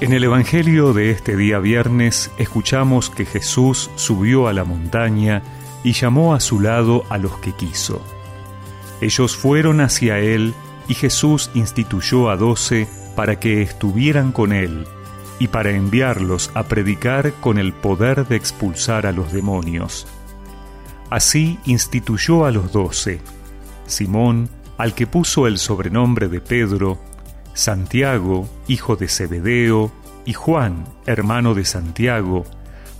En 0.00 0.12
el 0.12 0.22
Evangelio 0.22 0.92
de 0.92 1.10
este 1.10 1.36
día 1.36 1.58
viernes 1.58 2.30
escuchamos 2.38 3.10
que 3.10 3.24
Jesús 3.24 3.90
subió 3.96 4.46
a 4.46 4.52
la 4.52 4.62
montaña 4.62 5.42
y 5.82 5.92
llamó 5.92 6.34
a 6.34 6.40
su 6.40 6.60
lado 6.60 7.02
a 7.10 7.18
los 7.18 7.36
que 7.38 7.50
quiso. 7.50 8.00
Ellos 9.00 9.36
fueron 9.36 9.80
hacia 9.80 10.20
él 10.20 10.54
y 10.86 10.94
Jesús 10.94 11.50
instituyó 11.54 12.30
a 12.30 12.36
doce 12.36 12.86
para 13.16 13.40
que 13.40 13.60
estuvieran 13.60 14.30
con 14.30 14.52
él 14.52 14.86
y 15.40 15.48
para 15.48 15.70
enviarlos 15.70 16.52
a 16.54 16.68
predicar 16.68 17.32
con 17.40 17.58
el 17.58 17.72
poder 17.72 18.24
de 18.28 18.36
expulsar 18.36 19.04
a 19.04 19.10
los 19.10 19.32
demonios. 19.32 20.06
Así 21.10 21.58
instituyó 21.64 22.44
a 22.44 22.52
los 22.52 22.70
doce, 22.70 23.20
Simón, 23.86 24.48
al 24.76 24.94
que 24.94 25.08
puso 25.08 25.48
el 25.48 25.58
sobrenombre 25.58 26.28
de 26.28 26.40
Pedro, 26.40 27.00
Santiago, 27.58 28.48
hijo 28.68 28.94
de 28.94 29.08
Zebedeo, 29.08 29.90
y 30.24 30.32
Juan, 30.32 30.84
hermano 31.06 31.54
de 31.54 31.64
Santiago, 31.64 32.44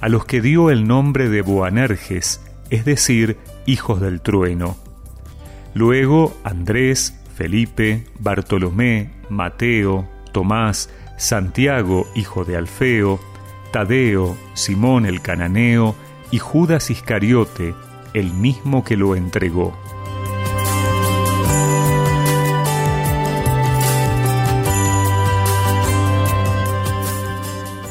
a 0.01 0.09
los 0.09 0.25
que 0.25 0.41
dio 0.41 0.71
el 0.71 0.89
nombre 0.89 1.29
de 1.29 1.43
Boanerges, 1.43 2.41
es 2.69 2.85
decir, 2.85 3.37
hijos 3.67 4.01
del 4.01 4.21
trueno. 4.21 4.77
Luego 5.75 6.37
Andrés, 6.43 7.21
Felipe, 7.37 8.09
Bartolomé, 8.19 9.13
Mateo, 9.29 10.09
Tomás, 10.33 10.91
Santiago, 11.17 12.09
hijo 12.17 12.45
de 12.45 12.57
Alfeo, 12.57 13.21
Tadeo, 13.71 14.37
Simón 14.55 15.07
el 15.07 15.23
cananeo 15.23 15.95
y 16.33 16.39
Judas 16.39 16.91
Iscariote, 16.91 17.77
el 18.13 18.33
mismo 18.33 18.83
que 18.83 18.97
lo 18.97 19.15
entregó. 19.15 19.79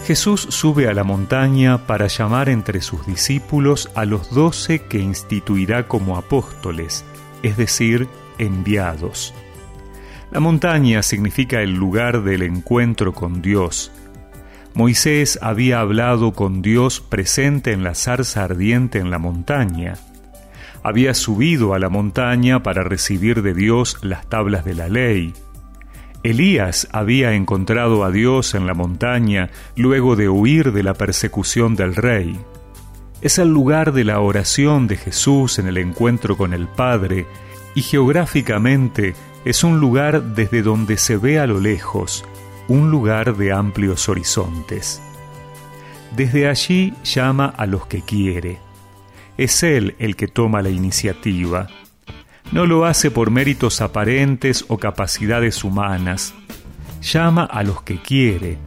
Jesús 0.07 0.47
sube 0.51 0.87
a 0.87 0.93
la 0.93 1.03
montaña 1.03 1.85
para 1.85 2.07
llamar 2.07 2.47
entre 2.47 2.79
sus 2.79 3.05
discípulos 3.05 3.91
a 3.93 4.05
los 4.05 4.33
doce 4.33 4.79
que 4.79 4.99
instituirá 4.99 5.89
como 5.89 6.15
apóstoles, 6.15 7.03
es 7.43 7.57
decir, 7.57 8.07
enviados. 8.37 9.33
La 10.31 10.39
montaña 10.39 11.03
significa 11.03 11.59
el 11.59 11.73
lugar 11.73 12.23
del 12.23 12.43
encuentro 12.43 13.13
con 13.13 13.41
Dios. 13.41 13.91
Moisés 14.73 15.39
había 15.41 15.81
hablado 15.81 16.31
con 16.31 16.61
Dios 16.61 17.01
presente 17.01 17.73
en 17.73 17.83
la 17.83 17.93
zarza 17.93 18.45
ardiente 18.45 18.99
en 18.99 19.11
la 19.11 19.19
montaña. 19.19 19.95
Había 20.83 21.13
subido 21.15 21.73
a 21.73 21.79
la 21.79 21.89
montaña 21.89 22.63
para 22.63 22.81
recibir 22.81 23.41
de 23.41 23.53
Dios 23.53 23.97
las 24.03 24.29
tablas 24.29 24.63
de 24.63 24.73
la 24.73 24.87
ley. 24.87 25.33
Elías 26.29 26.89
había 26.91 27.31
encontrado 27.35 28.03
a 28.03 28.11
Dios 28.11 28.53
en 28.53 28.67
la 28.67 28.73
montaña 28.73 29.49
luego 29.77 30.17
de 30.17 30.27
huir 30.27 30.73
de 30.73 30.83
la 30.83 30.93
persecución 30.93 31.77
del 31.77 31.95
rey. 31.95 32.37
Es 33.21 33.37
el 33.37 33.47
lugar 33.47 33.93
de 33.93 34.03
la 34.03 34.19
oración 34.19 34.87
de 34.87 34.97
Jesús 34.97 35.57
en 35.57 35.67
el 35.67 35.77
encuentro 35.77 36.35
con 36.35 36.53
el 36.53 36.67
Padre 36.67 37.25
y 37.75 37.81
geográficamente 37.81 39.15
es 39.45 39.63
un 39.63 39.79
lugar 39.79 40.21
desde 40.21 40.63
donde 40.63 40.97
se 40.97 41.15
ve 41.15 41.39
a 41.39 41.47
lo 41.47 41.61
lejos, 41.61 42.25
un 42.67 42.91
lugar 42.91 43.37
de 43.37 43.53
amplios 43.53 44.09
horizontes. 44.09 45.01
Desde 46.13 46.49
allí 46.49 46.93
llama 47.05 47.53
a 47.55 47.65
los 47.65 47.87
que 47.87 48.01
quiere. 48.01 48.59
Es 49.37 49.63
Él 49.63 49.95
el 49.97 50.17
que 50.17 50.27
toma 50.27 50.61
la 50.61 50.71
iniciativa 50.71 51.69
no 52.51 52.65
lo 52.65 52.85
hace 52.85 53.11
por 53.11 53.31
méritos 53.31 53.81
aparentes 53.81 54.65
o 54.67 54.77
capacidades 54.77 55.63
humanas. 55.63 56.33
Llama 57.01 57.43
a 57.45 57.63
los 57.63 57.81
que 57.83 58.01
quiere, 58.01 58.57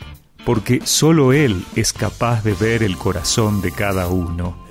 porque 0.45 0.81
solo 0.84 1.33
Él 1.33 1.65
es 1.77 1.93
capaz 1.93 2.43
de 2.44 2.54
ver 2.54 2.82
el 2.82 2.97
corazón 2.97 3.60
de 3.60 3.72
cada 3.72 4.09
uno. 4.09 4.66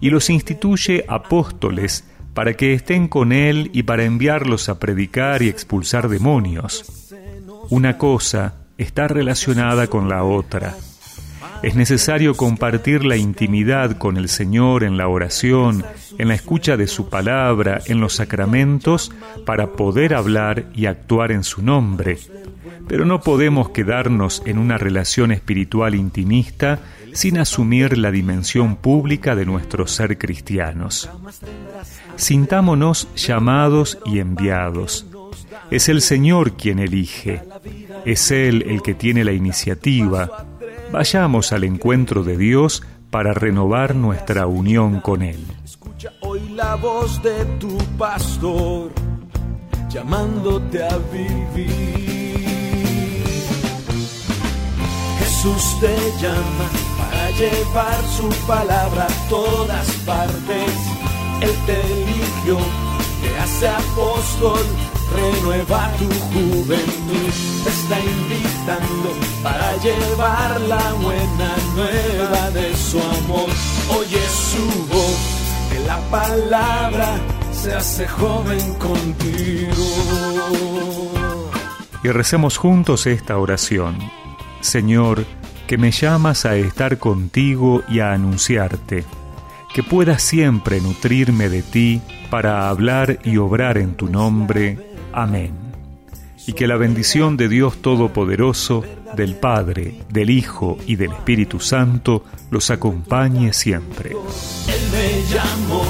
Y 0.00 0.10
los 0.10 0.30
instituye 0.30 1.04
apóstoles 1.08 2.04
para 2.34 2.54
que 2.54 2.74
estén 2.74 3.08
con 3.08 3.32
Él 3.32 3.70
y 3.72 3.82
para 3.82 4.04
enviarlos 4.04 4.68
a 4.68 4.78
predicar 4.78 5.42
y 5.42 5.48
expulsar 5.48 6.08
demonios. 6.08 7.12
Una 7.70 7.98
cosa 7.98 8.54
está 8.78 9.08
relacionada 9.08 9.86
con 9.86 10.08
la 10.08 10.22
otra. 10.22 10.76
Es 11.62 11.74
necesario 11.74 12.34
compartir 12.36 13.04
la 13.04 13.16
intimidad 13.16 13.96
con 13.96 14.16
el 14.18 14.28
Señor 14.28 14.84
en 14.84 14.96
la 14.96 15.08
oración, 15.08 15.84
en 16.18 16.28
la 16.28 16.34
escucha 16.34 16.76
de 16.76 16.86
su 16.86 17.08
palabra, 17.08 17.80
en 17.86 18.00
los 18.00 18.14
sacramentos, 18.14 19.12
para 19.44 19.72
poder 19.72 20.14
hablar 20.14 20.66
y 20.74 20.86
actuar 20.86 21.32
en 21.32 21.44
su 21.44 21.62
nombre. 21.62 22.18
Pero 22.88 23.04
no 23.04 23.20
podemos 23.20 23.70
quedarnos 23.70 24.42
en 24.46 24.58
una 24.58 24.78
relación 24.78 25.32
espiritual 25.32 25.94
intimista 25.94 26.80
sin 27.12 27.38
asumir 27.38 27.98
la 27.98 28.10
dimensión 28.10 28.76
pública 28.76 29.34
de 29.34 29.46
nuestro 29.46 29.86
ser 29.86 30.18
cristianos. 30.18 31.10
Sintámonos 32.16 33.08
llamados 33.16 33.98
y 34.04 34.20
enviados. 34.20 35.06
Es 35.70 35.88
el 35.88 36.00
Señor 36.00 36.52
quien 36.52 36.78
elige. 36.78 37.42
Es 38.04 38.30
Él 38.30 38.64
el 38.68 38.82
que 38.82 38.94
tiene 38.94 39.24
la 39.24 39.32
iniciativa 39.32 40.46
Vayamos 40.92 41.52
al 41.52 41.64
encuentro 41.64 42.22
de 42.22 42.36
Dios 42.36 42.82
para 43.10 43.34
renovar 43.34 43.94
nuestra 43.94 44.46
unión 44.46 45.00
con 45.00 45.22
Él. 45.22 45.44
La 46.56 46.74
voz 46.74 47.22
de 47.22 47.44
tu 47.60 47.76
pastor 47.98 48.90
llamándote 49.90 50.82
a 50.82 50.96
vivir. 51.12 52.46
Jesús 55.18 55.80
te 55.80 55.94
llama 56.22 56.68
para 56.96 57.30
llevar 57.32 58.02
su 58.16 58.28
palabra 58.46 59.04
a 59.04 59.28
todas 59.28 59.86
partes. 60.06 60.72
Él 61.42 61.54
te 61.66 61.78
eligió, 61.92 62.56
te 63.20 63.38
hace 63.38 63.68
apóstol 63.68 64.64
renueva 65.14 65.90
tu 65.98 66.08
juventud, 66.32 67.32
te 67.64 67.70
está 67.70 68.00
invitando 68.00 69.08
para 69.42 69.76
llevar 69.78 70.60
la 70.62 70.92
buena 70.94 71.50
nueva 71.74 72.50
de 72.50 72.76
su 72.76 72.98
amor. 72.98 73.48
Oye 73.98 74.22
su 74.50 74.64
voz, 74.92 75.05
la 75.86 75.98
palabra 76.10 77.18
se 77.52 77.74
hace 77.74 78.06
joven 78.08 78.74
contigo. 78.74 79.72
Y 82.02 82.08
recemos 82.08 82.56
juntos 82.56 83.06
esta 83.06 83.38
oración. 83.38 83.96
Señor, 84.60 85.24
que 85.66 85.78
me 85.78 85.90
llamas 85.90 86.44
a 86.44 86.56
estar 86.56 86.98
contigo 86.98 87.82
y 87.88 88.00
a 88.00 88.12
anunciarte, 88.12 89.04
que 89.74 89.82
pueda 89.82 90.18
siempre 90.18 90.80
nutrirme 90.80 91.48
de 91.48 91.62
ti 91.62 92.00
para 92.30 92.68
hablar 92.68 93.18
y 93.24 93.36
obrar 93.36 93.78
en 93.78 93.94
tu 93.94 94.08
nombre 94.08 94.96
Amén. 95.16 95.65
Y 96.46 96.52
que 96.52 96.66
la 96.68 96.76
bendición 96.76 97.36
de 97.36 97.48
Dios 97.48 97.82
Todopoderoso, 97.82 98.84
del 99.16 99.34
Padre, 99.34 100.02
del 100.08 100.30
Hijo 100.30 100.78
y 100.86 100.96
del 100.96 101.12
Espíritu 101.12 101.58
Santo 101.58 102.24
los 102.50 102.70
acompañe 102.70 103.52
siempre. 103.52 104.10
Él 104.10 104.82
me 104.92 105.34
llamó, 105.34 105.84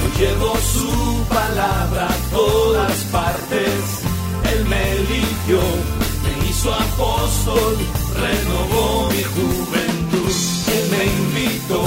yo 0.00 0.24
llevo 0.24 0.56
su 0.56 1.24
palabra 1.28 2.08
a 2.08 2.30
todas 2.30 3.04
partes. 3.12 4.02
Él 4.54 4.64
me 4.68 4.92
eligió, 4.92 5.60
me 6.24 6.48
hizo 6.48 6.72
apóstol, 6.72 7.76
renovó 8.16 9.08
mi 9.10 9.22
juventud. 9.22 10.32
Él 10.76 10.84
me 10.92 11.04
invitó, 11.44 11.84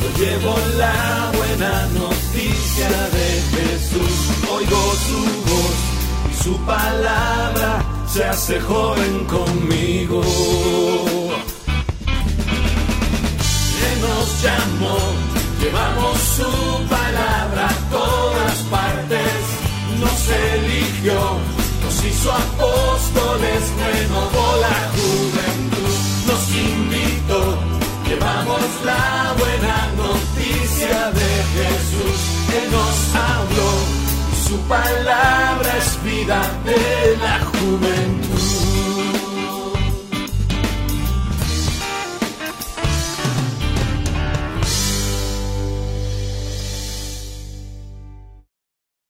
yo 0.00 0.24
llevo 0.24 0.56
la 0.78 1.32
buena 1.36 1.86
noticia 1.86 2.88
de 2.88 3.42
Jesús. 3.52 4.50
Oigo 4.50 4.94
su 5.06 5.44
su 6.44 6.58
palabra 6.66 7.43
se 8.14 8.24
hace 8.24 8.60
joven 8.60 9.24
conmigo. 9.24 10.22
Él 13.86 13.96
nos 14.06 14.42
llamó, 14.44 14.98
llevamos 15.60 16.18
su 16.36 16.50
palabra 16.88 17.68
a 17.70 17.90
todas 17.90 18.56
partes, 18.70 19.34
nos 19.98 20.28
eligió, 20.28 21.18
nos 21.82 22.04
hizo 22.04 22.30
apóstoles, 22.30 23.62
renovó 23.84 24.46
la 24.66 24.78
juventud, 24.94 25.96
nos 26.28 26.44
invitó, 26.70 27.40
llevamos 28.06 28.62
la 28.84 29.34
buena 29.40 29.76
noticia 29.96 31.10
de 31.18 31.30
Jesús, 31.56 32.18
Él 32.58 32.66
nos 32.70 32.96
habló, 33.26 33.70
su 34.46 34.56
palabra 34.68 35.43
de 36.64 37.16
la 37.20 37.38
juventud. 37.40 38.63